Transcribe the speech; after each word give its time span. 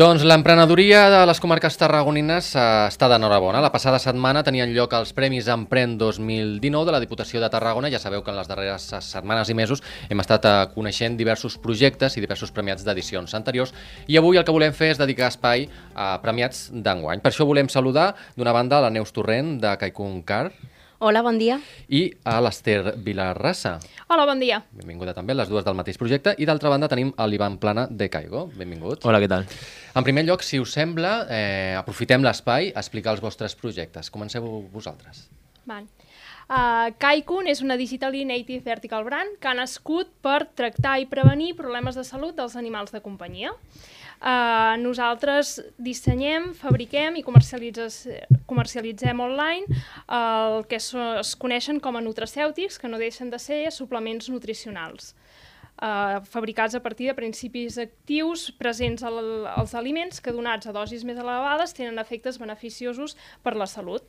Doncs 0.00 0.22
l'emprenedoria 0.24 1.00
de 1.12 1.18
les 1.28 1.36
comarques 1.44 1.74
tarragonines 1.76 2.46
està 2.56 3.08
d'enhorabona. 3.12 3.60
La 3.60 3.68
passada 3.68 3.98
setmana 4.00 4.40
tenien 4.40 4.70
lloc 4.72 4.94
els 4.96 5.10
Premis 5.12 5.50
Empren 5.52 5.98
2019 6.00 6.88
de 6.88 6.94
la 6.94 7.02
Diputació 7.02 7.42
de 7.42 7.50
Tarragona. 7.52 7.90
Ja 7.92 8.00
sabeu 8.00 8.22
que 8.24 8.32
en 8.32 8.38
les 8.40 8.48
darreres 8.48 8.86
setmanes 9.04 9.52
i 9.52 9.58
mesos 9.58 9.84
hem 10.08 10.24
estat 10.24 10.48
eh, 10.48 10.54
coneixent 10.72 11.20
diversos 11.20 11.58
projectes 11.60 12.16
i 12.16 12.24
diversos 12.24 12.48
premiats 12.48 12.86
d'edicions 12.86 13.36
anteriors 13.36 13.76
i 14.08 14.16
avui 14.16 14.40
el 14.40 14.48
que 14.48 14.56
volem 14.56 14.72
fer 14.72 14.94
és 14.94 15.02
dedicar 15.04 15.28
espai 15.28 15.68
a 15.92 16.14
premiats 16.24 16.70
d'enguany. 16.72 17.20
Per 17.20 17.34
això 17.34 17.44
volem 17.44 17.68
saludar 17.68 18.14
d'una 18.40 18.56
banda 18.56 18.80
la 18.80 18.88
Neus 18.88 19.12
Torrent 19.12 19.58
de 19.60 19.76
Caicun 19.84 20.22
Car 20.24 20.46
Hola, 21.02 21.22
bon 21.24 21.38
dia. 21.40 21.54
i 21.88 22.02
a 22.28 22.34
l'Ester 22.44 22.92
Vilarrassa. 23.00 23.78
Hola, 24.12 24.26
bon 24.28 24.38
dia. 24.38 24.58
Benvinguda 24.76 25.14
també, 25.16 25.32
les 25.32 25.48
dues 25.48 25.64
del 25.64 25.78
mateix 25.78 25.96
projecte. 25.96 26.34
I 26.36 26.44
d'altra 26.44 26.68
banda 26.68 26.90
tenim 26.92 27.14
l'Ivan 27.24 27.56
Plana 27.56 27.86
de 27.88 28.10
Caigo. 28.12 28.42
Benvingut. 28.52 29.06
Hola, 29.08 29.16
què 29.22 29.30
tal? 29.32 29.46
En 29.96 30.04
primer 30.04 30.26
lloc, 30.28 30.44
si 30.44 30.60
us 30.60 30.74
sembla, 30.76 31.14
eh, 31.32 31.72
aprofitem 31.78 32.20
l'espai 32.20 32.68
a 32.74 32.84
explicar 32.84 33.14
els 33.14 33.24
vostres 33.24 33.56
projectes. 33.56 34.10
Comenceu 34.12 34.44
vosaltres. 34.74 35.30
Val. 35.64 35.88
Uh, 36.50 36.92
Kaikun 36.98 37.48
és 37.48 37.62
una 37.62 37.78
Digitally 37.80 38.26
Native 38.26 38.60
Vertical 38.60 39.04
Brand 39.06 39.38
que 39.40 39.48
ha 39.48 39.54
nascut 39.54 40.10
per 40.20 40.50
tractar 40.52 40.98
i 41.00 41.06
prevenir 41.06 41.54
problemes 41.56 41.96
de 41.96 42.04
salut 42.04 42.36
dels 42.36 42.56
animals 42.60 42.92
de 42.92 43.00
companyia. 43.00 43.54
Uh, 44.20 44.76
nosaltres 44.76 45.54
dissenyem, 45.80 46.50
fabriquem 46.52 47.14
i 47.16 47.22
comercialitzem 47.24 49.22
online 49.24 49.80
el 50.12 50.66
que 50.68 50.76
es 50.76 51.36
coneixen 51.40 51.80
com 51.80 51.96
a 51.96 52.02
nutracèutics, 52.04 52.76
que 52.76 52.90
no 52.92 53.00
deixen 53.00 53.30
de 53.32 53.40
ser 53.40 53.62
suplements 53.72 54.28
nutricionals. 54.28 55.14
Uh, 55.80 56.20
fabricats 56.28 56.76
a 56.76 56.82
partir 56.84 57.06
de 57.08 57.14
principis 57.16 57.78
actius 57.80 58.50
presents 58.52 59.00
al, 59.02 59.46
als 59.48 59.72
aliments 59.72 60.20
que 60.20 60.34
donats 60.36 60.68
a 60.68 60.74
dosis 60.76 61.06
més 61.08 61.16
elevades 61.16 61.72
tenen 61.72 61.96
efectes 62.02 62.36
beneficiosos 62.36 63.16
per 63.40 63.54
la 63.56 63.64
salut. 63.64 64.04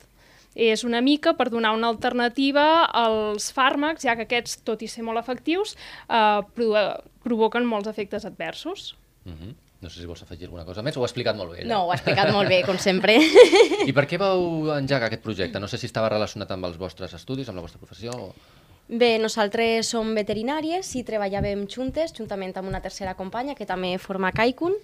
És 0.52 0.84
una 0.84 1.00
mica 1.00 1.32
per 1.32 1.48
donar 1.48 1.72
una 1.72 1.88
alternativa 1.88 2.84
als 2.84 3.48
fàrmacs, 3.56 4.04
ja 4.04 4.12
que 4.18 4.26
aquests, 4.28 4.58
tot 4.66 4.84
i 4.84 4.88
ser 4.92 5.06
molt 5.08 5.22
efectius, 5.22 5.72
eh, 6.08 6.44
provo 6.52 6.84
provoquen 7.22 7.64
molts 7.64 7.88
efectes 7.88 8.26
adversos. 8.28 8.96
Uh 9.24 9.32
-huh. 9.32 9.54
No 9.82 9.90
sé 9.90 9.98
si 9.98 10.06
vols 10.06 10.22
afegir 10.22 10.46
alguna 10.46 10.64
cosa 10.64 10.82
més, 10.86 10.96
ho 10.96 11.02
ha 11.02 11.08
explicat 11.08 11.36
molt 11.36 11.52
bé. 11.52 11.62
ella. 11.62 11.68
No, 11.74 11.80
ho 11.86 11.92
ha 11.92 11.98
explicat 11.98 12.30
molt 12.30 12.48
bé, 12.48 12.62
com 12.66 12.78
sempre. 12.78 13.16
I 13.90 13.92
per 13.92 14.06
què 14.06 14.18
vau 14.22 14.70
engegar 14.76 15.08
aquest 15.10 15.24
projecte? 15.24 15.58
No 15.58 15.68
sé 15.70 15.80
si 15.80 15.90
estava 15.90 16.10
relacionat 16.12 16.54
amb 16.54 16.70
els 16.70 16.78
vostres 16.78 17.14
estudis, 17.18 17.50
amb 17.50 17.58
la 17.58 17.66
vostra 17.66 17.82
professió... 17.82 18.14
O... 18.14 18.60
Bé, 18.92 19.14
nosaltres 19.18 19.88
som 19.94 20.10
veterinàries 20.14 20.90
i 20.98 21.02
treballàvem 21.06 21.64
juntes, 21.70 22.12
juntament 22.14 22.52
amb 22.60 22.68
una 22.68 22.82
tercera 22.84 23.14
companya 23.18 23.54
que 23.58 23.66
també 23.66 23.94
forma 23.98 24.32
Kaikun, 24.36 24.74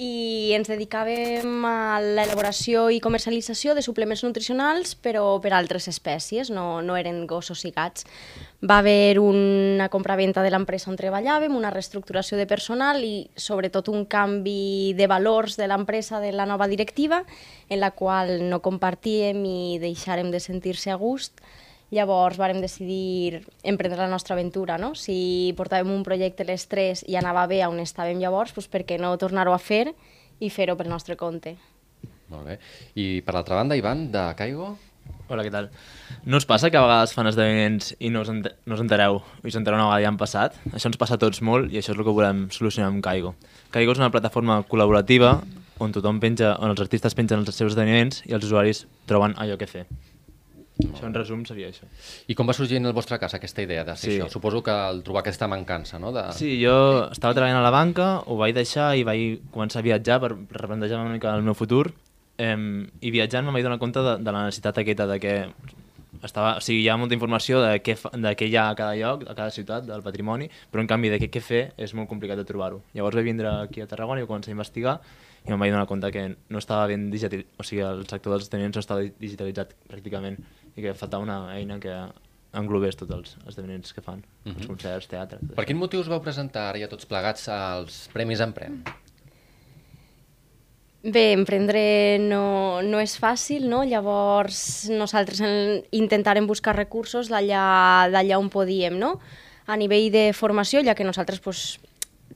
i 0.00 0.54
ens 0.56 0.70
dedicàvem 0.70 1.64
a 1.68 2.00
l'elaboració 2.00 2.86
i 2.88 3.02
comercialització 3.04 3.74
de 3.76 3.82
suplements 3.84 4.22
nutricionals, 4.24 4.94
però 4.96 5.34
per 5.44 5.52
altres 5.52 5.90
espècies, 5.92 6.48
no, 6.48 6.80
no 6.80 6.96
eren 6.96 7.26
gossos 7.28 7.66
i 7.68 7.72
gats. 7.76 8.06
Va 8.64 8.78
haver 8.80 9.20
una 9.20 9.90
compraventa 9.92 10.40
de 10.40 10.54
l'empresa 10.54 10.88
on 10.88 10.96
treballàvem, 10.96 11.52
una 11.56 11.72
reestructuració 11.74 12.40
de 12.40 12.48
personal 12.48 13.04
i 13.04 13.28
sobretot 13.36 13.92
un 13.92 14.06
canvi 14.08 14.94
de 14.96 15.08
valors 15.10 15.60
de 15.60 15.68
l'empresa 15.68 16.20
de 16.24 16.32
la 16.32 16.48
nova 16.48 16.68
directiva, 16.68 17.26
en 17.68 17.84
la 17.84 17.92
qual 17.92 18.38
no 18.48 18.62
compartíem 18.64 19.44
i 19.44 19.76
deixàrem 19.84 20.32
de 20.32 20.40
sentir-se 20.40 20.94
a 20.94 20.96
gust. 20.96 21.44
Llavors 21.90 22.38
vàrem 22.38 22.60
decidir 22.62 23.40
emprendre 23.66 23.98
la 23.98 24.10
nostra 24.10 24.36
aventura, 24.36 24.76
no? 24.78 24.92
Si 24.94 25.54
portàvem 25.58 25.90
un 25.90 26.04
projecte 26.06 26.46
les 26.46 26.68
tres 26.70 27.02
i 27.08 27.16
anava 27.18 27.48
bé 27.50 27.64
on 27.66 27.80
estàvem 27.82 28.20
llavors, 28.22 28.54
doncs 28.54 28.70
per 28.70 28.84
què 28.86 29.00
no 29.00 29.16
tornar-ho 29.18 29.54
a 29.54 29.58
fer 29.58 29.88
i 30.38 30.50
fer-ho 30.54 30.76
pel 30.78 30.90
nostre 30.92 31.18
compte. 31.18 31.56
Molt 32.30 32.46
bé. 32.46 32.60
I 32.94 33.08
per 33.26 33.34
l'altra 33.34 33.58
banda, 33.58 33.74
Ivan, 33.74 34.06
de 34.14 34.22
Caigo? 34.38 34.76
Hola, 35.30 35.42
què 35.42 35.50
tal? 35.50 35.66
No 36.26 36.38
us 36.38 36.46
passa 36.46 36.70
que 36.70 36.78
a 36.78 36.84
vegades 36.84 37.14
fan 37.14 37.26
esdeveniments 37.30 37.96
i 37.98 38.10
no 38.14 38.22
us, 38.22 38.30
no 38.30 38.76
us 38.76 38.82
entereu 38.82 39.18
i 39.42 39.50
us 39.50 39.58
entereu 39.58 39.78
una 39.78 39.88
vegada 39.88 40.04
ja 40.04 40.12
han 40.12 40.20
passat? 40.20 40.58
Això 40.70 40.90
ens 40.90 40.98
passa 41.00 41.18
a 41.18 41.22
tots 41.22 41.42
molt 41.42 41.74
i 41.74 41.80
això 41.80 41.90
és 41.90 41.98
el 41.98 42.06
que 42.06 42.14
volem 42.14 42.46
solucionar 42.54 42.92
amb 42.92 43.02
Caigo. 43.02 43.34
Caigo 43.74 43.94
és 43.94 44.02
una 44.02 44.12
plataforma 44.14 44.60
col·laborativa 44.70 45.40
on 45.80 45.94
tothom 45.96 46.20
penja, 46.22 46.54
on 46.60 46.70
els 46.70 46.82
artistes 46.82 47.16
pengen 47.18 47.42
els 47.42 47.54
seus 47.56 47.72
esdeveniments 47.72 48.22
i 48.28 48.36
els 48.36 48.46
usuaris 48.46 48.84
troben 49.10 49.34
allò 49.40 49.58
que 49.58 49.70
fer. 49.70 49.86
Això 50.92 51.06
en 51.06 51.14
resum 51.14 51.44
seria 51.48 51.68
això. 51.70 51.86
I 52.28 52.34
com 52.38 52.48
va 52.48 52.54
sorgir 52.56 52.78
en 52.80 52.86
el 52.90 52.92
vostre 52.96 53.18
cas 53.18 53.34
aquesta 53.36 53.62
idea 53.62 53.84
de 53.84 53.94
fer 53.96 54.10
Sí. 54.10 54.18
això? 54.18 54.28
Suposo 54.32 54.62
que 54.62 54.70
el 54.90 55.02
trobar 55.02 55.20
aquesta 55.22 55.48
mancança, 55.48 55.98
no? 55.98 56.12
De... 56.12 56.24
Sí, 56.32 56.56
jo 56.64 57.08
estava 57.10 57.34
treballant 57.34 57.58
a 57.60 57.64
la 57.64 57.70
banca, 57.74 58.22
ho 58.26 58.36
vaig 58.36 58.54
deixar 58.54 58.94
i 58.96 59.04
vaig 59.04 59.40
començar 59.52 59.80
a 59.80 59.86
viatjar 59.86 60.20
per 60.20 60.32
replantejar 60.50 61.00
una 61.00 61.12
mica 61.12 61.34
el 61.34 61.42
meu 61.42 61.54
futur 61.54 61.92
eh, 62.38 62.56
i 63.00 63.10
viatjant 63.10 63.44
me'n 63.44 63.54
vaig 63.54 63.64
donar 63.64 63.78
compte 63.78 64.00
de, 64.00 64.16
de 64.18 64.32
la 64.32 64.46
necessitat 64.46 64.78
aquesta 64.78 65.06
de 65.06 65.18
que 65.20 65.34
estava, 66.22 66.56
o 66.58 66.60
sigui, 66.60 66.82
hi 66.84 66.88
ha 66.92 66.96
molta 67.00 67.14
informació 67.16 67.62
de 67.62 67.78
què, 67.80 67.94
fa, 67.96 68.10
de 68.12 68.34
què 68.36 68.48
hi 68.50 68.56
ha 68.60 68.68
a 68.70 68.74
cada 68.76 68.96
lloc, 68.98 69.22
a 69.30 69.34
cada 69.34 69.50
ciutat, 69.54 69.86
del 69.88 70.02
patrimoni, 70.04 70.50
però 70.70 70.82
en 70.84 70.88
canvi 70.90 71.08
de 71.08 71.18
què, 71.22 71.30
què 71.32 71.40
fer 71.40 71.62
és 71.80 71.94
molt 71.96 72.10
complicat 72.10 72.36
de 72.36 72.44
trobar-ho. 72.44 72.82
Llavors 72.92 73.16
vaig 73.16 73.24
vindre 73.30 73.48
aquí 73.62 73.80
a 73.80 73.86
Tarragona 73.88 74.20
i 74.20 74.26
començar 74.28 74.52
a 74.52 74.56
investigar 74.56 74.98
i 75.46 75.52
em 75.52 75.60
vaig 75.60 75.72
donar 75.72 75.86
compte 75.88 76.10
que 76.12 76.24
no 76.52 76.60
estava 76.60 76.86
ben 76.90 77.08
digitalitzat, 77.10 77.54
o 77.58 77.66
sigui, 77.66 77.84
el 77.86 78.02
sector 78.06 78.34
dels 78.34 78.46
esdeveniments 78.46 78.76
no 78.76 78.84
estava 78.84 79.06
digitalitzat 79.22 79.72
pràcticament 79.88 80.40
i 80.76 80.84
que 80.84 80.94
faltava 80.94 81.24
una 81.24 81.38
eina 81.54 81.78
que 81.80 81.94
englobés 82.60 82.98
tots 82.98 83.14
els 83.14 83.36
esdeveniments 83.46 83.94
que 83.94 84.02
fan, 84.02 84.20
uh 84.20 84.50
-huh. 84.50 84.56
els 84.58 84.66
concerts, 84.66 85.08
teatre... 85.08 85.38
Per 85.38 85.54
això. 85.54 85.66
quin 85.66 85.78
motiu 85.78 86.00
us 86.00 86.08
vau 86.08 86.20
presentar 86.20 86.70
ara 86.70 86.78
ja 86.78 86.88
tots 86.88 87.06
plegats 87.06 87.48
als 87.48 88.08
Premis 88.12 88.40
Emprem? 88.40 88.82
Bé, 91.02 91.32
emprendre 91.32 92.18
no, 92.20 92.82
no 92.82 92.98
és 93.00 93.14
fàcil, 93.16 93.64
no? 93.68 93.84
Llavors 93.88 94.90
nosaltres 94.90 95.40
en, 95.40 95.82
intentarem 95.96 96.46
buscar 96.46 96.76
recursos 96.76 97.30
d'allà 97.30 98.10
d'allà 98.12 98.36
on 98.36 98.50
podíem, 98.50 98.98
no? 98.98 99.18
A 99.66 99.76
nivell 99.76 100.10
de 100.12 100.32
formació, 100.34 100.82
ja 100.84 100.94
que 100.94 101.04
nosaltres 101.04 101.40
pues, 101.40 101.80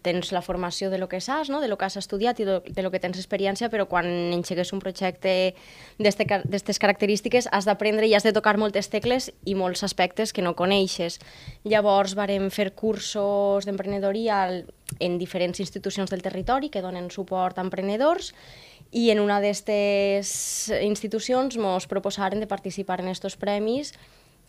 tens 0.05 0.31
la 0.37 0.43
formació 0.45 0.91
de 0.93 0.99
lo 1.01 1.09
que 1.09 1.21
saps, 1.25 1.49
no? 1.51 1.61
de 1.63 1.69
lo 1.69 1.79
que 1.81 1.87
has 1.89 1.97
estudiat 1.97 2.39
i 2.41 2.47
de, 2.47 2.83
lo 2.85 2.91
que 2.93 3.01
tens 3.01 3.19
experiència, 3.19 3.71
però 3.73 3.89
quan 3.89 4.07
engegues 4.37 4.75
un 4.77 4.83
projecte 4.85 5.55
d'aquestes 5.99 6.81
característiques 6.83 7.49
has 7.51 7.65
d'aprendre 7.65 8.07
i 8.07 8.15
has 8.15 8.27
de 8.27 8.35
tocar 8.37 8.59
moltes 8.61 8.91
tecles 8.93 9.31
i 9.49 9.57
molts 9.57 9.83
aspectes 9.87 10.35
que 10.37 10.45
no 10.45 10.55
coneixes. 10.59 11.19
Llavors 11.65 12.15
varem 12.19 12.51
fer 12.53 12.71
cursos 12.77 13.65
d'emprenedoria 13.65 14.45
en 15.01 15.19
diferents 15.19 15.59
institucions 15.65 16.13
del 16.13 16.23
territori 16.23 16.69
que 16.71 16.85
donen 16.85 17.11
suport 17.11 17.59
a 17.59 17.65
emprenedors 17.65 18.35
i 18.95 19.09
en 19.11 19.19
una 19.19 19.41
d'aquestes 19.43 20.71
institucions 20.85 21.57
ens 21.57 21.89
proposaren 21.91 22.45
de 22.45 22.51
participar 22.51 23.01
en 23.01 23.11
aquests 23.11 23.41
premis 23.41 23.95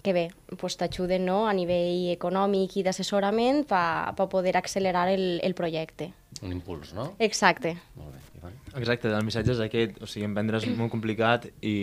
que 0.05 0.13
bé, 0.13 0.27
pues 0.61 0.77
t'ajuden 0.77 1.25
no? 1.25 1.39
a 1.49 1.53
nivell 1.57 2.11
econòmic 2.13 2.77
i 2.77 2.85
d'assessorament 2.85 3.63
per 3.65 4.13
pa 4.17 4.27
poder 4.29 4.53
accelerar 4.59 5.07
el, 5.09 5.39
el 5.41 5.57
projecte. 5.57 6.11
Un 6.45 6.53
impuls, 6.53 6.93
no? 6.93 7.09
Exacte. 7.25 7.73
Molt 7.97 8.13
bé, 8.13 8.21
Ivan. 8.37 8.55
Exacte, 8.77 9.09
el 9.09 9.25
missatge 9.25 9.55
és 9.55 9.63
aquest, 9.65 9.97
o 10.03 10.09
sigui, 10.09 10.27
emprendre 10.29 10.61
és 10.61 10.67
molt 10.77 10.93
complicat 10.93 11.49
i, 11.65 11.75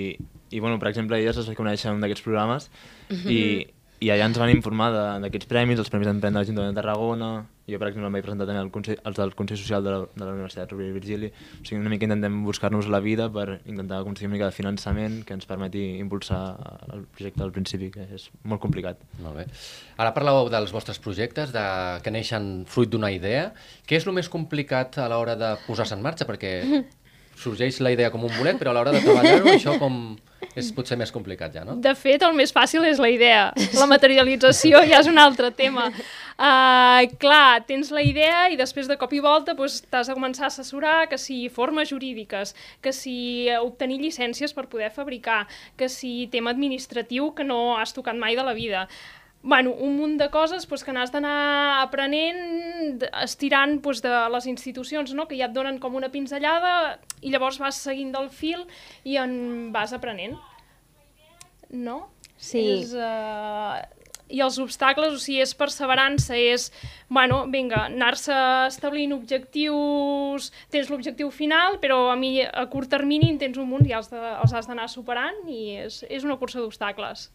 i 0.55 0.62
bueno, 0.62 0.78
per 0.78 0.93
exemple, 0.93 1.19
elles 1.19 1.41
es 1.43 1.50
va 1.50 1.59
conèixer 1.59 1.91
en 1.91 1.99
un 1.99 2.06
d'aquests 2.06 2.25
programes 2.25 2.71
i, 3.11 3.41
i 4.02 4.08
allà 4.10 4.26
ens 4.26 4.38
van 4.40 4.50
informar 4.50 4.88
de- 4.90 5.20
d'aquests 5.22 5.46
premis, 5.46 5.78
els 5.78 5.90
Premis 5.92 6.08
d'Emprendre 6.08 6.40
de 6.40 6.42
l'Ajuntament 6.42 6.72
de 6.74 6.80
Tarragona, 6.80 7.28
jo 7.70 7.78
per 7.78 7.86
exemple 7.88 8.08
em 8.08 8.16
vaig 8.16 8.24
presentar 8.24 8.46
també 8.48 8.58
al 8.60 8.70
Consell, 8.74 8.96
als 9.06 9.16
del 9.20 9.34
Consell 9.38 9.58
Social 9.60 9.84
de 9.84 9.90
la, 9.94 9.98
de 10.16 10.24
la 10.26 10.32
Universitat 10.34 10.72
Rovira 10.72 10.90
i 10.90 10.96
Virgili, 10.96 11.28
o 11.30 11.64
sigui, 11.64 11.78
una 11.80 11.92
mica 11.92 12.08
intentem 12.08 12.40
buscar-nos 12.44 12.88
la 12.90 12.98
vida 13.04 13.28
per 13.30 13.60
intentar 13.70 14.00
aconseguir 14.00 14.26
una 14.30 14.34
mica 14.34 14.48
de 14.50 14.56
finançament 14.56 15.20
que 15.28 15.36
ens 15.36 15.46
permeti 15.46 15.84
impulsar 16.02 16.40
el 16.93 17.04
projecte 17.14 17.44
al 17.46 17.52
principi, 17.54 17.93
que 17.94 18.08
és 18.19 18.26
molt 18.43 18.60
complicat. 18.64 18.99
Molt 19.22 19.38
bé. 19.38 19.46
Ara 20.02 20.10
parlàveu 20.16 20.50
dels 20.50 20.75
vostres 20.75 20.98
projectes, 20.98 21.52
de, 21.55 21.62
que 22.02 22.10
neixen 22.10 22.64
fruit 22.66 22.90
d'una 22.90 23.12
idea. 23.14 23.52
Què 23.87 24.00
és 24.00 24.06
el 24.08 24.16
més 24.19 24.28
complicat 24.28 24.98
a 24.98 25.06
l'hora 25.12 25.37
de 25.38 25.55
posar-se 25.69 25.94
en 25.94 26.02
marxa? 26.02 26.26
Perquè 26.26 26.56
sorgeix 27.43 27.78
la 27.81 27.94
idea 27.94 28.10
com 28.10 28.25
un 28.26 28.34
bolet, 28.37 28.58
però 28.58 28.75
a 28.75 28.76
l'hora 28.81 28.93
de 28.94 29.00
treballar-ho 29.06 29.55
això 29.55 29.78
com 29.78 30.16
és 30.59 30.73
potser 30.75 30.99
més 31.00 31.12
complicat 31.15 31.55
ja, 31.55 31.62
no? 31.67 31.77
De 31.83 31.94
fet, 31.99 32.23
el 32.27 32.35
més 32.37 32.53
fàcil 32.55 32.85
és 32.89 33.00
la 33.03 33.09
idea. 33.12 33.44
La 33.79 33.89
materialització 33.91 34.83
ja 34.89 35.00
és 35.00 35.09
un 35.11 35.21
altre 35.23 35.53
tema. 35.56 35.89
Uh, 36.33 37.06
clar, 37.23 37.62
tens 37.69 37.93
la 37.94 38.03
idea 38.03 38.49
i 38.50 38.59
després 38.59 38.89
de 38.91 38.97
cop 39.00 39.12
i 39.15 39.21
volta 39.23 39.55
doncs, 39.56 39.81
t'has 39.93 40.11
de 40.11 40.17
començar 40.17 40.49
a 40.49 40.50
assessorar 40.50 41.06
que 41.11 41.21
si 41.21 41.47
formes 41.53 41.93
jurídiques, 41.93 42.55
que 42.83 42.93
si 42.97 43.49
obtenir 43.61 44.00
llicències 44.03 44.55
per 44.56 44.67
poder 44.73 44.91
fabricar, 44.94 45.44
que 45.79 45.89
si 45.93 46.29
tema 46.33 46.50
administratiu 46.50 47.31
que 47.37 47.47
no 47.47 47.77
has 47.79 47.94
tocat 47.94 48.19
mai 48.19 48.37
de 48.39 48.47
la 48.47 48.56
vida. 48.59 48.87
Bueno, 49.43 49.73
un 49.73 49.97
munt 49.99 50.19
de 50.19 50.29
coses 50.31 50.67
doncs, 50.69 50.85
que 50.87 50.94
n'has 50.94 51.11
d'anar 51.11 51.83
aprenent, 51.83 53.03
estirant 53.25 53.81
doncs, 53.83 54.03
de 54.05 54.12
les 54.35 54.47
institucions, 54.47 55.15
no? 55.19 55.27
que 55.27 55.39
ja 55.39 55.49
et 55.50 55.56
donen 55.56 55.81
com 55.83 55.99
una 55.99 56.12
pinzellada 56.15 56.99
i 57.21 57.35
llavors 57.35 57.59
vas 57.62 57.81
seguint 57.83 58.12
del 58.15 58.31
fil 58.31 58.62
i 59.05 59.19
en 59.19 59.73
vas 59.75 59.93
aprenent. 59.93 60.39
No? 61.73 62.12
Sí. 62.37 62.62
És, 62.62 62.94
uh, 62.94 63.83
i 64.33 64.41
els 64.41 64.56
obstacles, 64.62 65.12
o 65.12 65.21
sigui, 65.21 65.43
és 65.44 65.53
perseverança, 65.59 66.37
és, 66.39 66.71
bueno, 67.12 67.43
vinga, 67.53 67.87
anar-se 67.91 68.35
establint 68.69 69.12
objectius, 69.17 70.50
tens 70.73 70.89
l'objectiu 70.89 71.31
final, 71.35 71.79
però 71.83 72.06
a 72.12 72.17
mi 72.17 72.39
a 72.47 72.67
curt 72.73 72.91
termini 72.94 73.33
en 73.33 73.39
tens 73.43 73.59
un 73.61 73.69
munt 73.69 73.87
i 73.89 73.94
els, 73.97 74.09
de, 74.12 74.23
els 74.39 74.55
has 74.56 74.71
d'anar 74.71 74.89
superant 74.89 75.43
i 75.50 75.77
és, 75.83 76.03
és 76.09 76.25
una 76.25 76.39
cursa 76.41 76.62
d'obstacles. 76.62 77.29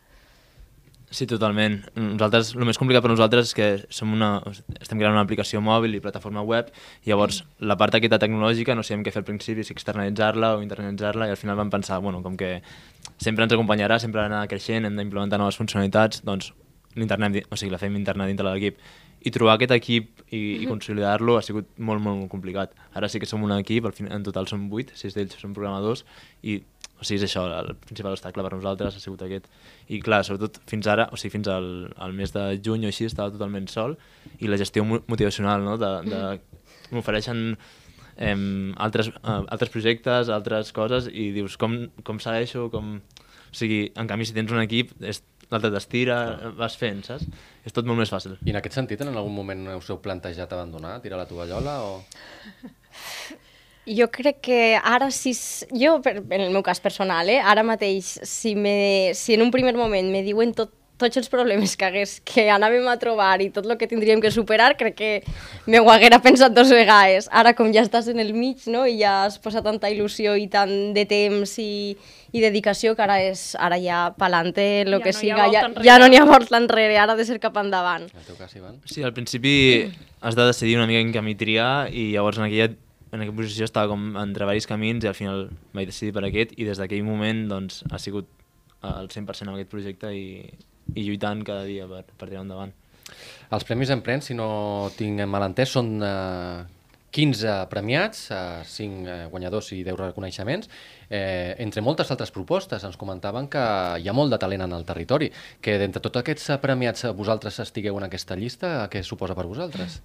Sí, 1.09 1.23
totalment. 1.23 1.77
Nosaltres, 1.95 2.49
el 2.57 2.65
més 2.67 2.77
complicat 2.79 3.05
per 3.05 3.09
nosaltres 3.13 3.47
és 3.47 3.55
que 3.55 3.67
som 3.95 4.11
una, 4.11 4.41
estem 4.75 4.99
creant 4.99 5.15
una 5.15 5.23
aplicació 5.23 5.61
mòbil 5.63 5.95
i 5.95 6.01
plataforma 6.03 6.43
web, 6.43 6.67
i 7.05 7.13
llavors 7.13 7.45
la 7.63 7.77
part 7.79 7.95
aquesta 7.95 8.19
tecnològica 8.19 8.75
no 8.75 8.83
sabíem 8.83 9.05
què 9.05 9.13
fer 9.15 9.21
al 9.23 9.27
principi, 9.29 9.63
si 9.63 9.71
externalitzar-la 9.71 10.57
o 10.57 10.61
internalitzar-la, 10.65 11.29
i 11.29 11.35
al 11.35 11.39
final 11.39 11.55
vam 11.61 11.71
pensar, 11.71 12.01
bueno, 12.03 12.19
com 12.25 12.35
que 12.35 12.57
sempre 13.23 13.47
ens 13.47 13.55
acompanyarà, 13.55 14.01
sempre 14.03 14.19
ha 14.19 14.27
d'anar 14.27 14.49
creixent, 14.51 14.83
hem 14.83 14.99
d'implementar 14.99 15.39
noves 15.39 15.55
funcionalitats, 15.61 16.25
doncs 16.27 16.51
l'internet, 16.99 17.45
o 17.47 17.55
sigui, 17.55 17.71
la 17.71 17.79
fem 17.79 17.95
interna 17.95 18.27
dintre 18.27 18.43
de 18.43 18.57
l'equip. 18.57 18.83
I 19.23 19.31
trobar 19.33 19.55
aquest 19.55 19.71
equip 19.77 20.25
i, 20.27 20.41
i 20.59 20.67
consolidar-lo 20.67 21.37
ha 21.37 21.43
sigut 21.45 21.71
molt, 21.79 22.03
molt 22.03 22.27
complicat. 22.31 22.75
Ara 22.99 23.07
sí 23.09 23.21
que 23.23 23.29
som 23.29 23.43
un 23.47 23.55
equip, 23.55 23.87
al 23.87 23.95
final, 23.95 24.11
en 24.19 24.27
total 24.27 24.49
som 24.51 24.67
8, 24.67 24.99
6 24.99 25.15
d'ells 25.15 25.39
són 25.39 25.55
programadors, 25.55 26.03
i 26.43 26.59
o 26.97 27.05
sigui, 27.05 27.19
és 27.21 27.27
això, 27.27 27.45
el 27.59 27.75
principal 27.85 28.15
obstacle 28.15 28.43
per 28.45 28.53
nosaltres 28.55 28.97
ha 28.97 29.01
sigut 29.01 29.21
aquest. 29.25 29.45
I 29.93 29.99
clar, 30.03 30.23
sobretot 30.25 30.59
fins 30.69 30.89
ara, 30.89 31.07
o 31.13 31.19
sigui, 31.19 31.35
fins 31.37 31.49
al, 31.53 31.67
al 32.01 32.15
mes 32.17 32.33
de 32.33 32.45
juny 32.65 32.87
o 32.87 32.91
així, 32.91 33.05
estava 33.05 33.33
totalment 33.33 33.69
sol, 33.71 33.97
i 34.39 34.49
la 34.49 34.59
gestió 34.59 34.85
motivacional, 34.87 35.65
no?, 35.65 35.77
de, 35.81 35.91
de 36.09 36.21
m'ofereixen 36.95 37.45
eh, 38.17 38.35
altres, 38.87 39.11
eh, 39.13 39.39
altres 39.45 39.73
projectes, 39.73 40.33
altres 40.33 40.73
coses, 40.73 41.09
i 41.13 41.29
dius, 41.37 41.57
com, 41.61 41.85
com 42.07 42.21
segueixo, 42.23 42.67
com... 42.73 42.97
O 43.47 43.55
sigui, 43.55 43.85
en 43.95 44.09
canvi, 44.09 44.25
si 44.27 44.35
tens 44.35 44.51
un 44.51 44.59
equip, 44.59 44.91
és 45.07 45.21
l'altre 45.51 45.71
t'estira, 45.71 46.17
vas 46.57 46.75
fent, 46.77 46.99
saps? 47.07 47.23
És 47.65 47.75
tot 47.75 47.87
molt 47.87 48.01
més 48.01 48.11
fàcil. 48.11 48.35
I 48.43 48.51
en 48.51 48.59
aquest 48.59 48.75
sentit, 48.75 49.01
en 49.01 49.13
algun 49.13 49.33
moment 49.33 49.63
us 49.77 49.87
heu 49.93 50.01
plantejat 50.03 50.51
abandonar, 50.51 50.97
tirar 51.05 51.21
la 51.21 51.29
tovallola 51.29 51.79
o...? 51.87 52.01
Jo 53.87 54.09
crec 54.11 54.41
que 54.43 54.59
ara, 54.75 55.09
si, 55.15 55.31
jo, 55.71 55.97
per, 56.03 56.17
en 56.19 56.41
el 56.41 56.51
meu 56.51 56.63
cas 56.63 56.81
personal, 56.83 57.29
eh, 57.31 57.39
ara 57.39 57.63
mateix, 57.63 58.17
si, 58.27 58.55
me, 58.55 59.13
si 59.15 59.37
en 59.37 59.45
un 59.45 59.53
primer 59.53 59.77
moment 59.79 60.11
me 60.11 60.25
diuen 60.25 60.51
tot, 60.57 60.73
tots 60.97 61.17
els 61.19 61.29
problemes 61.29 61.75
que, 61.77 61.85
hagués, 61.85 62.17
que 62.25 62.47
anàvem 62.51 62.85
a 62.89 62.97
trobar 62.99 63.37
i 63.45 63.49
tot 63.53 63.67
el 63.69 63.77
que 63.77 63.87
tindríem 63.89 64.21
que 64.21 64.31
superar, 64.33 64.71
crec 64.79 64.95
que 64.97 65.11
m'ho 65.69 65.85
haguera 65.93 66.19
pensat 66.23 66.55
dos 66.57 66.71
vegades. 66.73 67.29
Ara, 67.31 67.53
com 67.57 67.69
ja 67.73 67.83
estàs 67.85 68.09
en 68.11 68.19
el 68.23 68.33
mig 68.33 68.65
no? 68.73 68.83
i 68.89 68.97
ja 69.01 69.27
has 69.27 69.37
posat 69.41 69.65
tanta 69.67 69.91
il·lusió 69.93 70.35
i 70.37 70.47
tant 70.51 70.73
de 70.97 71.05
temps 71.09 71.53
i, 71.61 71.93
i 72.33 72.43
dedicació 72.43 72.95
que 72.97 73.05
ara, 73.05 73.19
és, 73.29 73.51
ara 73.61 73.77
ja 73.81 74.07
pa'lante 74.17 74.65
el 74.81 74.97
Ja 74.97 75.03
que 75.05 75.13
no 75.13 75.19
siga, 75.19 75.47
ja, 75.53 75.63
ja 75.85 75.99
no 76.01 76.09
n'hi 76.09 76.19
ha 76.19 76.25
volta 76.27 76.57
enrere, 76.57 76.97
ara 76.97 77.13
ha 77.13 77.19
de 77.19 77.27
ser 77.29 77.39
cap 77.43 77.61
endavant. 77.61 78.09
En 78.09 78.25
el 78.25 78.27
teu 78.27 78.39
cas, 78.39 78.57
Ivan? 78.57 78.81
Sí, 78.89 79.05
al 79.05 79.13
principi 79.13 79.55
has 80.19 80.35
de 80.35 80.49
decidir 80.49 80.77
una 80.81 80.89
mica 80.89 81.05
en 81.05 81.13
camí 81.13 81.37
triar 81.37 81.93
i 81.93 82.09
llavors 82.15 82.41
en 82.41 82.49
aquella, 82.49 82.73
en 83.11 83.21
aquella 83.21 83.35
posició 83.35 83.67
estava 83.67 83.91
com 83.91 84.09
entre 84.19 84.45
diversos 84.45 84.69
camins 84.69 85.05
i 85.05 85.11
al 85.11 85.17
final 85.17 85.47
vaig 85.73 85.91
decidir 85.91 86.13
per 86.15 86.25
aquest 86.27 86.55
i 86.57 86.67
des 86.67 86.79
d'aquell 86.81 87.05
moment 87.07 87.45
doncs, 87.51 87.83
ha 87.91 87.99
sigut 88.01 88.29
al 88.85 89.09
100% 89.09 89.47
amb 89.47 89.57
aquest 89.57 89.71
projecte 89.71 90.11
i, 90.13 90.43
i 90.93 91.05
lluitant 91.07 91.43
cada 91.47 91.65
dia 91.67 91.87
per, 91.89 92.03
per 92.13 92.29
tirar 92.29 92.43
endavant. 92.45 92.73
Els 93.55 93.63
Premis 93.67 93.91
Emprèn, 93.93 94.23
si 94.23 94.35
no 94.35 94.89
tinc 94.97 95.23
mal 95.31 95.45
entès, 95.47 95.71
són 95.71 95.95
eh, 96.03 96.65
15 97.17 97.53
premiats, 97.71 98.25
eh, 98.35 98.63
5 98.67 99.07
eh, 99.07 99.15
guanyadors 99.31 99.71
i 99.73 99.79
10 99.87 99.95
reconeixements. 100.01 100.69
Eh, 101.09 101.55
entre 101.63 101.81
moltes 101.81 102.11
altres 102.11 102.33
propostes, 102.35 102.83
ens 102.83 102.99
comentaven 102.99 103.47
que 103.47 103.63
hi 103.97 104.09
ha 104.09 104.13
molt 104.17 104.35
de 104.35 104.41
talent 104.43 104.67
en 104.67 104.75
el 104.75 104.85
territori. 104.85 105.31
Que 105.63 105.77
d'entre 105.79 106.03
tots 106.03 106.19
aquests 106.19 106.51
eh, 106.51 106.59
premiats 106.61 107.07
eh, 107.07 107.15
vosaltres 107.15 107.59
estigueu 107.63 107.97
en 107.97 108.09
aquesta 108.09 108.35
llista, 108.35 108.89
què 108.91 109.03
suposa 109.03 109.37
per 109.37 109.47
vosaltres? 109.47 110.01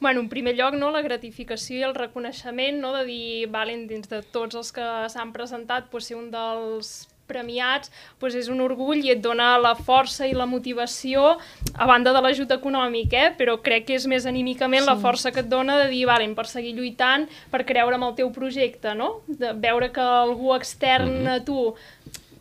Bueno, 0.00 0.20
en 0.20 0.28
primer 0.32 0.56
lloc, 0.56 0.74
no, 0.80 0.90
la 0.90 1.02
gratificació 1.04 1.78
i 1.78 1.86
el 1.86 1.94
reconeixement, 1.94 2.80
no, 2.80 2.94
de 2.96 3.04
dir, 3.04 3.46
valen, 3.52 3.86
dins 3.86 4.08
de 4.08 4.22
tots 4.22 4.56
els 4.56 4.72
que 4.72 4.84
s'han 5.12 5.34
presentat, 5.36 5.90
pues, 5.92 6.08
ser 6.08 6.16
un 6.16 6.30
dels 6.32 7.08
premiats 7.30 7.92
pues, 8.18 8.34
és 8.34 8.48
un 8.50 8.60
orgull 8.64 9.04
i 9.04 9.12
et 9.14 9.22
dona 9.22 9.52
la 9.62 9.76
força 9.78 10.26
i 10.26 10.34
la 10.36 10.48
motivació 10.50 11.36
a 11.74 11.86
banda 11.86 12.14
de 12.16 12.22
l'ajut 12.24 12.50
econòmic, 12.56 13.14
eh? 13.14 13.28
però 13.38 13.56
crec 13.62 13.86
que 13.90 13.98
és 13.98 14.06
més 14.10 14.26
anímicament 14.26 14.82
sí. 14.82 14.90
la 14.90 14.98
força 14.98 15.30
que 15.34 15.44
et 15.44 15.50
dona 15.50 15.78
de 15.84 15.88
dir, 15.92 16.04
valen, 16.10 16.34
per 16.38 16.48
seguir 16.50 16.74
lluitant, 16.74 17.28
per 17.52 17.62
creure 17.68 17.98
en 18.00 18.06
el 18.08 18.16
teu 18.18 18.32
projecte, 18.34 18.96
no? 18.98 19.20
De 19.28 19.54
veure 19.66 19.92
que 19.94 20.02
algú 20.02 20.54
extern 20.56 21.10
mm 21.10 21.26
-hmm. 21.26 21.36
a 21.36 21.44
tu 21.44 21.74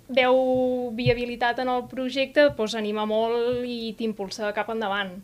veu 0.10 0.92
viabilitat 0.98 1.60
en 1.60 1.70
el 1.70 1.84
projecte, 1.88 2.50
doncs 2.58 2.76
anima 2.76 3.06
molt 3.06 3.66
i 3.66 3.94
t'impulsa 3.98 4.54
cap 4.54 4.70
endavant. 4.70 5.20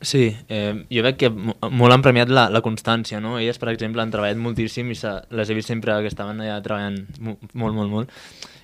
Sí, 0.00 0.28
eh, 0.48 0.84
jo 0.94 1.02
veig 1.02 1.16
que 1.18 1.28
mo- 1.30 1.56
molt 1.74 1.92
han 1.92 2.02
premiat 2.04 2.30
la, 2.30 2.44
la 2.54 2.60
constància, 2.62 3.18
no? 3.20 3.32
Elles, 3.40 3.58
per 3.58 3.72
exemple, 3.72 4.00
han 4.02 4.12
treballat 4.14 4.38
moltíssim 4.38 4.92
i 4.94 4.96
les 5.34 5.50
he 5.50 5.56
vist 5.58 5.72
sempre 5.72 5.96
que 6.04 6.10
estaven 6.12 6.38
allà 6.44 6.60
treballant 6.62 7.00
mo- 7.18 7.38
molt, 7.54 7.74
molt, 7.74 7.90
molt. 7.90 8.12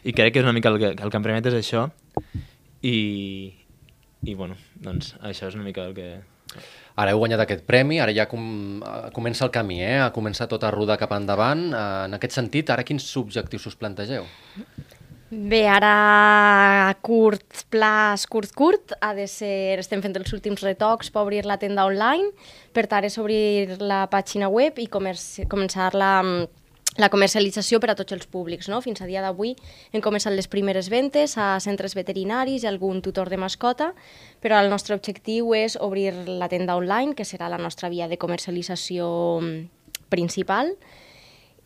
I 0.07 0.13
crec 0.15 0.33
que 0.37 0.39
és 0.45 0.47
una 0.47 0.53
mica 0.55 0.71
el 0.71 0.79
que, 0.79 0.93
el 0.95 1.11
que 1.11 1.17
han 1.19 1.25
premiat 1.27 1.49
és 1.51 1.57
això. 1.59 1.89
I, 2.87 2.95
i 4.23 4.35
bueno, 4.39 4.55
doncs 4.79 5.15
això 5.27 5.49
és 5.51 5.59
una 5.59 5.67
mica 5.67 5.89
el 5.89 5.95
que... 5.97 6.09
Ara 6.95 7.11
heu 7.11 7.19
guanyat 7.19 7.41
aquest 7.43 7.65
premi, 7.67 7.97
ara 7.99 8.13
ja 8.15 8.29
com, 8.31 8.45
eh, 8.87 9.09
comença 9.17 9.43
el 9.43 9.51
camí, 9.51 9.81
eh? 9.83 9.97
ha 10.05 10.13
començat 10.15 10.47
tot 10.53 10.63
a 10.63 10.71
rodar 10.71 10.95
cap 11.01 11.11
endavant. 11.17 11.65
Eh, 11.75 12.05
en 12.07 12.15
aquest 12.15 12.37
sentit, 12.39 12.71
ara 12.71 12.85
quins 12.87 13.09
objectius 13.19 13.67
us 13.73 13.75
plantegeu? 13.81 14.29
Bé, 15.35 15.65
ara 15.67 16.91
a 16.91 16.95
curt 17.03 17.65
plaç, 17.73 18.23
curt, 18.31 18.53
curt, 18.55 18.93
ha 19.03 19.11
de 19.17 19.25
ser, 19.27 19.81
estem 19.83 20.03
fent 20.05 20.15
els 20.21 20.31
últims 20.37 20.63
retocs 20.63 21.11
per 21.11 21.25
obrir 21.25 21.43
la 21.49 21.57
tenda 21.59 21.87
online, 21.89 22.29
per 22.77 22.85
tant 22.87 23.03
és 23.03 23.17
obrir 23.19 23.75
la 23.83 24.05
pàgina 24.13 24.47
web 24.53 24.79
i 24.79 24.87
començar 24.87 25.89
la, 25.99 26.13
la 27.03 27.11
comercialització 27.11 27.81
per 27.83 27.91
a 27.91 27.97
tots 27.99 28.15
els 28.15 28.29
públics. 28.31 28.69
No? 28.71 28.79
Fins 28.85 29.03
a 29.03 29.11
dia 29.11 29.25
d'avui 29.25 29.57
hem 29.91 30.05
començat 30.05 30.37
les 30.37 30.47
primeres 30.47 30.87
ventes 30.93 31.35
a 31.35 31.57
centres 31.59 31.99
veterinaris 31.99 32.63
i 32.63 32.71
algun 32.71 33.03
tutor 33.03 33.33
de 33.33 33.41
mascota, 33.41 33.91
però 34.39 34.63
el 34.63 34.71
nostre 34.71 34.95
objectiu 34.95 35.51
és 35.59 35.75
obrir 35.81 36.13
la 36.29 36.51
tenda 36.53 36.79
online, 36.79 37.19
que 37.19 37.27
serà 37.27 37.51
la 37.51 37.59
nostra 37.59 37.91
via 37.91 38.07
de 38.07 38.21
comercialització 38.23 39.09
mm, 39.41 40.07
principal, 40.15 40.77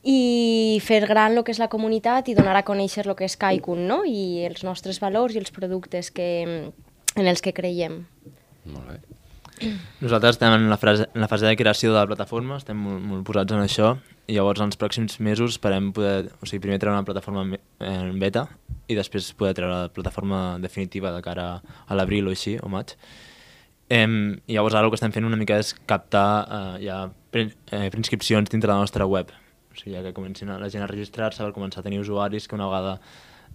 i 0.04 0.78
fer 0.84 1.02
gran 1.08 1.36
el 1.36 1.44
que 1.44 1.52
és 1.52 1.58
la 1.60 1.68
comunitat 1.68 2.28
i 2.30 2.34
donar 2.38 2.56
a 2.56 2.64
conèixer 2.66 3.06
el 3.06 3.16
que 3.18 3.26
és 3.26 3.36
Kaikun, 3.36 3.86
no? 3.88 4.02
I 4.06 4.44
els 4.46 4.62
nostres 4.64 5.00
valors 5.02 5.34
i 5.34 5.40
els 5.42 5.50
productes 5.54 6.10
que, 6.14 6.28
en 7.16 7.26
els 7.26 7.42
que 7.42 7.52
creiem. 7.52 8.04
Molt 8.68 8.92
bé. 8.92 9.00
Nosaltres 10.00 10.36
estem 10.36 10.52
en 10.54 10.68
la, 10.70 10.76
frase, 10.78 11.08
en 11.14 11.20
la 11.20 11.26
fase 11.26 11.48
de 11.48 11.56
creació 11.58 11.90
de 11.90 11.98
la 11.98 12.06
plataforma, 12.06 12.60
estem 12.60 12.78
molt, 12.78 13.02
molt 13.02 13.24
posats 13.26 13.56
en 13.56 13.64
això, 13.64 13.96
i 14.30 14.36
llavors 14.36 14.60
en 14.62 14.68
els 14.70 14.78
pròxims 14.78 15.16
mesos 15.24 15.56
esperem 15.56 15.88
poder, 15.96 16.28
o 16.38 16.46
sigui, 16.46 16.60
primer 16.62 16.78
treure 16.78 16.94
una 16.94 17.04
plataforma 17.08 17.42
en 17.42 17.56
be- 17.56 17.60
en 17.80 18.20
beta 18.22 18.44
i 18.86 18.94
després 18.94 19.32
poder 19.34 19.56
treure 19.58 19.74
la 19.74 19.88
plataforma 19.90 20.58
definitiva 20.62 21.10
de 21.10 21.24
cara 21.26 21.48
a 21.58 21.98
l'abril 21.98 22.28
o 22.28 22.30
així, 22.36 22.54
o 22.62 22.70
maig. 22.70 22.94
Em, 23.90 24.38
llavors 24.46 24.76
ara 24.76 24.84
el 24.86 24.92
que 24.92 25.00
estem 25.00 25.12
fent 25.16 25.26
una 25.26 25.36
mica 25.40 25.58
és 25.58 25.74
captar 25.88 26.28
eh, 26.46 26.86
ja 26.86 27.00
eh, 27.32 27.88
preinscripcions 27.90 28.52
dintre 28.52 28.70
la 28.70 28.78
nostra 28.78 29.06
web. 29.10 29.32
Sigui, 29.78 29.96
ja 29.96 30.04
que 30.04 30.14
comencin 30.16 30.50
la 30.50 30.70
gent 30.70 30.84
a 30.84 30.90
registrar-se, 30.90 31.42
per 31.44 31.54
començar 31.56 31.82
a 31.82 31.86
tenir 31.86 32.00
usuaris 32.02 32.48
que 32.48 32.56
una 32.58 32.68
vegada 32.70 32.98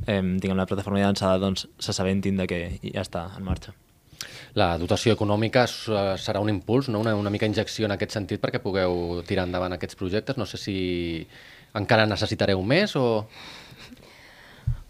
eh, 0.07 0.21
tinguem 0.21 0.57
la 0.57 0.67
plataforma 0.69 1.01
llançada, 1.01 1.39
doncs 1.41 1.67
s'assabentin 1.79 2.39
de 2.39 2.47
que 2.49 2.61
ja 2.83 3.03
està 3.03 3.27
en 3.37 3.47
marxa. 3.47 3.75
La 4.59 4.75
dotació 4.77 5.15
econòmica 5.17 5.65
eh, 5.65 6.05
serà 6.21 6.41
un 6.43 6.51
impuls, 6.51 6.89
no? 6.93 7.01
una, 7.01 7.15
una 7.17 7.33
mica 7.33 7.49
injecció 7.49 7.87
en 7.89 7.95
aquest 7.95 8.15
sentit 8.15 8.41
perquè 8.43 8.61
pugueu 8.63 9.23
tirar 9.27 9.47
endavant 9.49 9.75
aquests 9.75 9.97
projectes. 9.99 10.37
No 10.37 10.45
sé 10.49 10.61
si 10.61 10.77
encara 11.73 12.07
necessitareu 12.09 12.61
més 12.61 12.95
o... 12.99 13.25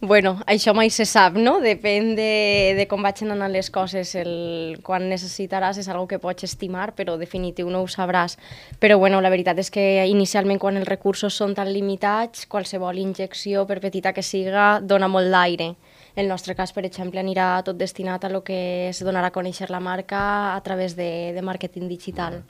Bueno, 0.04 0.34
això 0.52 0.74
mai 0.76 0.90
se 0.92 1.06
sap, 1.08 1.38
no? 1.40 1.62
Depèn 1.64 2.10
de, 2.18 2.74
de 2.76 2.86
com 2.92 3.06
vagin 3.06 3.30
anar 3.32 3.48
les 3.48 3.70
coses. 3.72 4.10
El, 4.20 4.82
quan 4.84 5.06
necessitaràs 5.08 5.80
és 5.80 5.88
algo 5.88 6.10
que 6.12 6.20
pots 6.20 6.44
estimar, 6.44 6.90
però 6.98 7.16
definitiu 7.16 7.70
no 7.72 7.80
ho 7.80 7.88
sabràs. 7.88 8.36
Però 8.84 8.98
bueno, 9.00 9.22
la 9.24 9.32
veritat 9.32 9.62
és 9.64 9.72
que 9.72 9.86
inicialment 10.12 10.60
quan 10.60 10.82
els 10.82 10.90
recursos 10.92 11.40
són 11.40 11.56
tan 11.56 11.72
limitats, 11.72 12.44
qualsevol 12.52 13.00
injecció, 13.00 13.64
per 13.64 13.80
petita 13.80 14.12
que 14.12 14.28
siga, 14.28 14.82
dona 14.84 15.08
molt 15.08 15.32
d'aire. 15.32 15.72
El 16.20 16.28
nostre 16.28 16.52
cas, 16.52 16.76
per 16.76 16.84
exemple, 16.84 17.24
anirà 17.24 17.64
tot 17.64 17.80
destinat 17.80 18.28
a 18.28 18.36
lo 18.36 18.44
que 18.44 18.90
és 18.92 19.00
donar 19.08 19.24
a 19.24 19.32
conèixer 19.32 19.72
la 19.72 19.80
marca 19.80 20.52
a 20.52 20.60
través 20.68 21.00
de, 21.00 21.32
de 21.32 21.48
màrqueting 21.48 21.88
digital. 21.88 22.42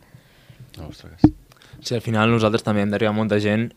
Ostres. 0.89 1.21
Sí, 1.83 1.93
al 1.93 2.01
final 2.01 2.33
nosaltres 2.33 2.65
també 2.65 2.81
hem 2.81 2.89
d'arribar 2.89 3.13
a 3.13 3.21
molta 3.21 3.37
gent 3.37 3.69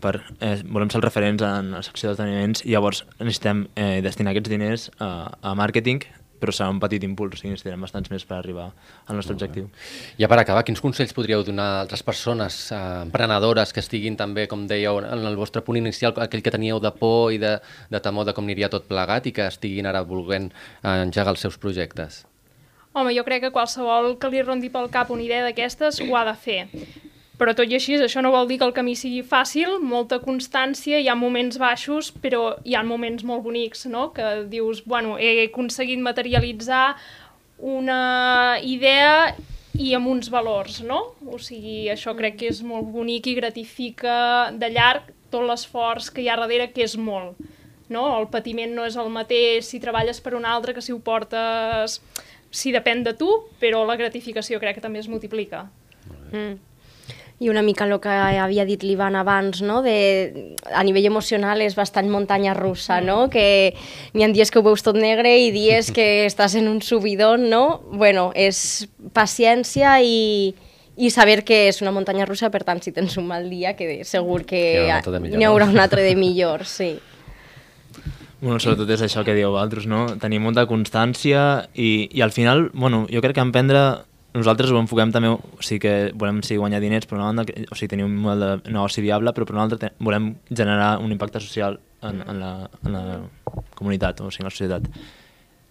per, 0.00 0.22
eh, 0.40 0.56
volem 0.64 0.90
ser 0.90 1.00
els 1.00 1.04
referents 1.04 1.44
en 1.44 1.70
la 1.76 1.82
secció 1.84 2.10
d'esdeveniments 2.10 2.64
i 2.64 2.72
llavors 2.72 3.04
necessitem 3.18 3.66
eh, 3.76 4.00
destinar 4.04 4.32
aquests 4.32 4.52
diners 4.52 4.90
a, 4.98 5.12
a 5.42 5.54
màrqueting 5.58 6.04
però 6.42 6.50
serà 6.50 6.72
un 6.72 6.80
petit 6.82 7.04
impuls, 7.06 7.44
i 7.44 7.52
necessitarem 7.52 7.84
bastants 7.86 8.10
més 8.10 8.24
per 8.26 8.40
arribar 8.40 8.64
al 9.06 9.18
nostre 9.18 9.36
objectiu. 9.36 9.68
Ja 10.18 10.26
per 10.26 10.40
acabar, 10.42 10.64
quins 10.66 10.82
consells 10.82 11.14
podríeu 11.14 11.44
donar 11.46 11.68
a 11.68 11.76
altres 11.84 12.02
persones 12.02 12.56
eh, 12.74 12.80
emprenedores 13.04 13.70
que 13.70 13.78
estiguin 13.84 14.18
també, 14.18 14.48
com 14.50 14.66
dèieu, 14.66 14.98
en 15.06 15.22
el 15.30 15.38
vostre 15.38 15.62
punt 15.62 15.78
inicial, 15.78 16.16
aquell 16.24 16.42
que 16.42 16.50
teníeu 16.50 16.82
de 16.82 16.90
por 16.98 17.30
i 17.30 17.38
de, 17.38 17.54
de 17.94 18.02
temor 18.02 18.26
de 18.26 18.34
com 18.34 18.50
aniria 18.50 18.72
tot 18.72 18.90
plegat 18.90 19.30
i 19.30 19.34
que 19.36 19.46
estiguin 19.46 19.86
ara 19.86 20.02
volent 20.02 20.50
eh, 20.50 20.96
engegar 20.96 21.36
els 21.36 21.46
seus 21.46 21.60
projectes? 21.62 22.24
Home, 22.92 23.14
jo 23.14 23.22
crec 23.24 23.46
que 23.46 23.54
qualsevol 23.54 24.16
que 24.18 24.34
li 24.34 24.42
rondi 24.42 24.68
pel 24.72 24.90
cap 24.90 25.14
una 25.14 25.22
idea 25.22 25.46
d'aquestes 25.46 26.02
ho 26.02 26.10
ha 26.18 26.26
de 26.26 26.34
fer. 26.34 26.62
Però 27.40 27.54
tot 27.56 27.70
i 27.70 27.74
així, 27.78 27.96
això 27.96 28.20
no 28.22 28.30
vol 28.30 28.46
dir 28.50 28.58
que 28.60 28.66
el 28.68 28.74
camí 28.76 28.92
sigui 28.98 29.22
fàcil, 29.26 29.78
molta 29.80 30.20
constància, 30.22 31.00
hi 31.00 31.08
ha 31.08 31.16
moments 31.18 31.56
baixos, 31.58 32.12
però 32.22 32.58
hi 32.64 32.76
ha 32.76 32.82
moments 32.86 33.24
molt 33.24 33.42
bonics, 33.46 33.86
no? 33.90 34.10
Que 34.14 34.44
dius, 34.52 34.84
bueno, 34.86 35.16
he 35.18 35.46
aconseguit 35.46 36.02
materialitzar 36.04 36.92
una 37.62 38.58
idea 38.62 39.32
i 39.78 39.94
amb 39.96 40.10
uns 40.12 40.28
valors, 40.30 40.82
no? 40.84 41.00
O 41.24 41.40
sigui, 41.40 41.88
això 41.90 42.14
crec 42.18 42.36
que 42.42 42.50
és 42.52 42.60
molt 42.66 42.90
bonic 42.92 43.30
i 43.30 43.36
gratifica 43.38 44.52
de 44.52 44.68
llarg 44.74 45.08
tot 45.32 45.46
l'esforç 45.48 46.10
que 46.12 46.22
hi 46.22 46.28
ha 46.28 46.36
darrere, 46.36 46.68
que 46.74 46.84
és 46.84 46.98
molt. 47.00 47.40
No? 47.92 48.04
El 48.18 48.28
patiment 48.32 48.74
no 48.76 48.84
és 48.88 48.96
el 49.00 49.08
mateix 49.12 49.66
si 49.68 49.80
treballes 49.80 50.20
per 50.20 50.34
un 50.36 50.44
altre 50.48 50.76
que 50.76 50.84
si 50.84 50.92
ho 50.92 51.00
portes... 51.00 52.00
Si 52.52 52.68
depèn 52.68 53.00
de 53.00 53.14
tu, 53.16 53.30
però 53.56 53.78
la 53.88 53.96
gratificació 53.96 54.58
crec 54.60 54.76
que 54.76 54.82
també 54.84 55.00
es 55.00 55.06
multiplica. 55.08 55.62
Mm. 56.34 56.58
I 57.42 57.48
una 57.50 57.62
mica 57.66 57.88
el 57.88 57.96
que 57.98 58.12
havia 58.12 58.64
dit 58.68 58.84
l'Ivan 58.86 59.16
abans, 59.18 59.62
no? 59.66 59.80
de, 59.82 60.54
a 60.70 60.82
nivell 60.86 61.08
emocional 61.10 61.62
és 61.64 61.74
bastant 61.74 62.06
muntanya 62.10 62.54
russa, 62.54 63.00
no? 63.02 63.26
que 63.32 63.74
n'hi 64.14 64.22
ha 64.22 64.30
dies 64.30 64.52
que 64.54 64.60
ho 64.60 64.66
veus 64.66 64.84
tot 64.86 64.94
negre 64.94 65.32
i 65.42 65.50
dies 65.50 65.90
que 65.90 66.06
estàs 66.30 66.54
en 66.60 66.70
un 66.70 66.78
subidon, 66.86 67.48
no? 67.50 67.80
Bueno, 67.90 68.30
és 68.38 68.86
paciència 69.16 69.98
i, 70.06 70.54
i 70.96 71.10
saber 71.10 71.42
que 71.42 71.66
és 71.70 71.82
una 71.82 71.90
muntanya 71.94 72.28
russa, 72.28 72.52
per 72.54 72.62
tant, 72.68 72.82
si 72.84 72.94
tens 72.94 73.16
un 73.18 73.26
mal 73.26 73.48
dia, 73.50 73.74
que 73.74 74.04
segur 74.06 74.44
que 74.46 74.62
n'hi 74.86 75.48
haurà 75.48 75.66
un 75.66 75.82
altre 75.82 76.04
de 76.06 76.14
millor, 76.14 76.66
sí. 76.78 76.94
Bueno, 78.42 78.58
sobretot 78.58 78.90
és 78.90 79.02
això 79.06 79.22
que 79.22 79.36
dieu 79.38 79.54
altres, 79.54 79.84
no? 79.86 80.04
Tenir 80.18 80.40
molta 80.42 80.64
constància 80.66 81.68
i, 81.78 82.08
i 82.10 82.22
al 82.24 82.32
final, 82.34 82.70
bueno, 82.74 83.04
jo 83.06 83.22
crec 83.22 83.36
que 83.38 83.44
emprendre 83.44 83.82
nosaltres 84.34 84.72
ho 84.72 84.78
enfoquem 84.80 85.12
també, 85.12 85.30
o 85.32 85.64
sigui 85.64 85.80
que 85.84 85.94
volem 86.18 86.40
sí, 86.46 86.56
guanyar 86.60 86.80
diners, 86.82 87.08
per 87.08 87.18
una 87.18 87.30
banda, 87.30 87.44
o 87.44 87.78
sigui, 87.78 87.90
tenir 87.92 88.06
un 88.06 88.14
model 88.24 88.62
de 88.64 88.72
negoci 88.72 89.04
viable, 89.04 89.34
però 89.36 89.48
per 89.48 89.56
una 89.56 89.66
altra 89.66 89.92
volem 90.00 90.32
generar 90.48 90.94
un 91.04 91.12
impacte 91.12 91.42
social 91.44 91.78
en, 92.02 92.22
en, 92.22 92.40
la, 92.40 92.52
en 92.82 92.96
la 92.96 93.04
comunitat, 93.76 94.22
o 94.24 94.30
sigui, 94.30 94.46
en 94.46 94.48
la 94.48 94.54
societat. 94.54 94.88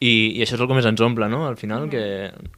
I, 0.01 0.11
I 0.37 0.43
això 0.45 0.57
és 0.57 0.61
el 0.61 0.69
que 0.69 0.77
més 0.77 0.87
ens 0.89 1.01
omple, 1.05 1.27
no? 1.29 1.43
Al 1.45 1.57
final, 1.61 1.85
que 1.89 2.03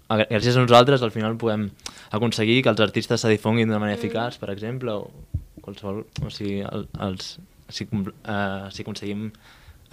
gràcies 0.07 0.55
a 0.55 0.63
nosaltres, 0.63 1.03
al 1.03 1.11
final 1.11 1.35
podem 1.39 1.67
aconseguir 2.15 2.61
que 2.63 2.71
els 2.71 2.83
artistes 2.83 3.23
se 3.23 3.31
difonguin 3.31 3.67
d'una 3.67 3.81
manera 3.83 3.99
eficaç, 3.99 4.37
per 4.39 4.51
exemple, 4.53 4.95
o 4.95 5.63
qualsevol, 5.63 6.05
o 6.23 6.31
sigui, 6.31 6.61
el, 6.63 6.87
els, 7.07 7.35
si, 7.71 7.87
uh, 7.87 8.69
si 8.71 8.85
aconseguim 8.85 9.27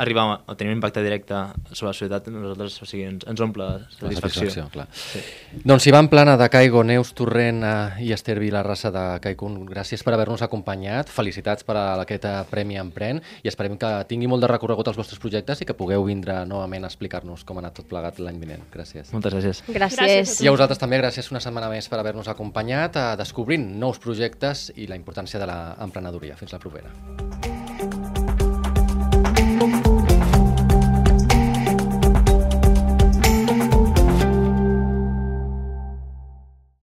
arribar 0.01 0.41
a 0.47 0.55
tenir 0.57 0.73
un 0.73 0.79
impacte 0.79 1.03
directe 1.05 1.35
sobre 1.73 1.91
la 1.91 1.93
societat, 1.93 2.29
nosaltres 2.33 2.79
o 2.81 2.89
sigui, 2.89 3.05
ens, 3.11 3.27
ens 3.29 3.43
omple 3.45 3.67
satisfacció. 3.93 4.49
satisfacció 4.49 4.67
clar. 4.73 4.87
Sí. 4.97 5.21
Doncs 5.67 5.87
Ivan 5.91 6.09
Plana 6.09 6.37
de 6.41 6.49
Caigo, 6.53 6.83
Neus 6.85 7.13
Torrent 7.15 7.61
eh, 7.67 8.07
i 8.07 8.13
Esther 8.17 8.39
Vilarrassa 8.41 8.91
de 8.95 9.05
Caicun, 9.23 9.61
gràcies 9.69 10.05
per 10.07 10.15
haver-nos 10.17 10.45
acompanyat, 10.47 11.13
felicitats 11.13 11.67
per 11.69 11.77
a 11.77 11.85
aquest 12.01 12.25
eh, 12.25 12.35
Premi 12.51 12.81
Empren 12.81 13.21
i 13.45 13.53
esperem 13.53 13.77
que 13.81 13.93
tingui 14.09 14.31
molt 14.31 14.45
de 14.47 14.51
recorregut 14.51 14.89
els 14.89 14.99
vostres 14.99 15.21
projectes 15.21 15.61
i 15.61 15.69
que 15.69 15.77
pugueu 15.77 16.07
vindre 16.09 16.41
novament 16.49 16.89
a 16.89 16.93
explicar-nos 16.93 17.45
com 17.45 17.61
ha 17.61 17.67
anat 17.67 17.77
tot 17.83 17.91
plegat 17.91 18.23
l'any 18.25 18.41
vinent. 18.41 18.65
Gràcies. 18.73 19.13
Moltes 19.13 19.37
gràcies. 19.37 19.65
Gràcies. 19.69 20.01
gràcies 20.01 20.41
I 20.41 20.49
a 20.49 20.57
vosaltres 20.57 20.81
també, 20.81 21.01
gràcies 21.03 21.31
una 21.35 21.45
setmana 21.45 21.69
més 21.73 21.91
per 21.91 22.01
haver-nos 22.01 22.33
acompanyat 22.33 22.97
a 22.97 23.07
descobrint 23.21 23.69
nous 23.81 24.01
projectes 24.01 24.71
i 24.77 24.89
la 24.89 24.99
importància 24.99 25.43
de 25.43 25.51
l'emprenedoria. 25.51 26.41
Fins 26.41 26.57
la 26.57 26.63
propera. 26.63 26.91